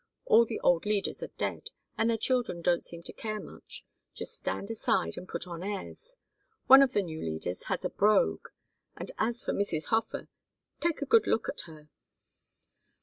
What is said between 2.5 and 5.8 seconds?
don't seem to care much just stand aside and put on